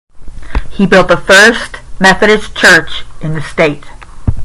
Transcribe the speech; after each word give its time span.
He 0.71 0.87
built 0.87 1.09
the 1.09 1.17
first 1.17 1.75
Methodist 1.99 2.55
church 2.55 3.03
in 3.21 3.35
the 3.35 3.41
state. 3.43 3.83